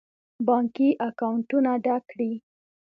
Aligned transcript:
بانکي 0.47 0.89
اکاونټونه 1.07 1.71
ډک 1.85 2.03
کړي. 2.11 2.31